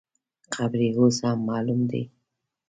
[0.53, 2.03] قبر یې اوس هم معلوم دی.